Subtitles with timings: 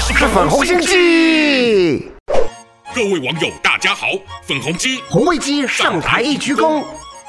[0.00, 2.10] 是粉红心机。
[2.94, 4.08] 各位网友，大家好，
[4.46, 6.84] 粉红鸡红卫鸡上台一鞠躬。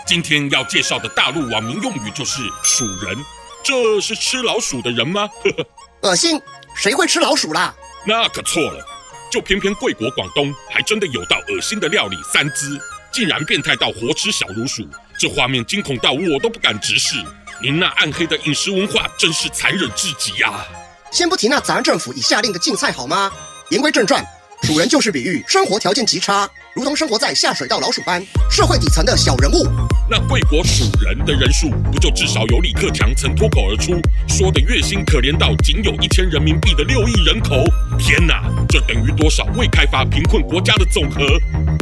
[0.06, 3.18] 今天要介绍的大陆网民用语就是“鼠人”，
[3.64, 5.28] 这是吃老鼠的人吗？
[5.44, 5.52] 呵
[6.04, 6.42] 呵恶心，
[6.76, 7.74] 谁会吃老鼠啦？
[8.06, 8.86] 那可错了，
[9.32, 12.80] 就偏偏贵国广东还真的有道恶心的料理三姿，
[13.12, 14.86] 竟然变态到活吃小老鼠，
[15.18, 17.16] 这画面惊恐到我都不敢直视。
[17.62, 20.68] 您那暗黑的饮食文化真是残忍至极呀、啊！
[21.14, 23.32] 先不提那咱政府已下令的禁菜好吗？
[23.70, 24.26] 言归正传。
[24.64, 29.68] 鼠人就是比喻生活条件极差，如同生活在下水道老鼠般社会底层的小人物。
[30.10, 33.94] 那贵国鼠人的人数，不就至少有李克强曾脱口而出
[34.28, 37.64] 说的月薪可怜到仅有一千人民币的六亿人口？
[38.00, 41.22] 天哪，这等于多少未开发贫困国家的总和？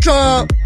[0.02, 0.12] 这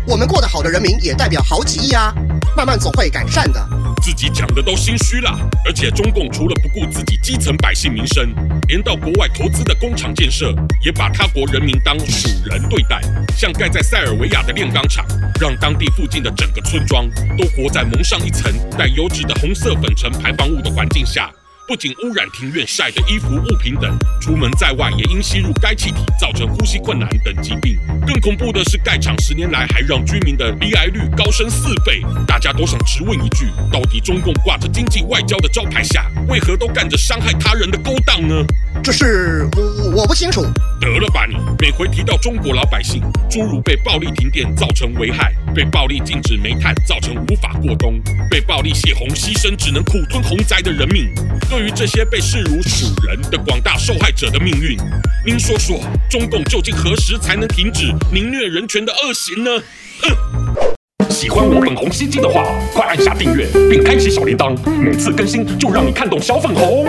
[0.08, 2.14] 我们过得好的人民也代表好几亿啊，
[2.56, 3.68] 慢慢总会改善的。
[4.04, 5.32] 自己讲的都心虚了，
[5.66, 8.30] 而且中共除了不顾自己基层百姓民生，
[8.68, 10.54] 连到国外投资的工厂建设，
[10.84, 13.02] 也把他国人民当鼠人对待。
[13.36, 15.04] 像盖在塞尔维亚的炼钢厂，
[15.42, 21.32] 让当地附近的整个村庄都活在蒙上一层带油脂的红色粉尘排放物的环境下。
[21.68, 27.80] 不仅污染庭院晒的衣服物品等，出门在外也因吸入该气体造成呼吸困难等疾病。
[28.06, 32.04] 更恐怖的是，盖厂十年来还让居民的罹癌率高升四倍。
[32.28, 38.36] 大家都想直问一句：到底中共挂着经济外交的招牌下，为何都干着伤害他人的勾当呢？
[38.86, 40.44] 这事我我不清楚。
[40.80, 41.36] 得了吧你！
[41.60, 51.12] 每回提到中国老百姓，诸如被暴力停电造成危害，被暴力禁止煤炭造成无法过冬，被暴力泄洪牺牲只能苦吞洪灾的人民。
[51.50, 54.78] 对于这些被视如鼠人的广大受害者的命运，
[55.26, 59.50] 您说说，中共究竟何时才能停止凌虐人权的恶行呢？
[60.04, 61.10] 哼！
[61.10, 66.86] 喜欢我粉红心经的话，快按下订阅并开启小铃铛，每次更新就让你看懂小粉红。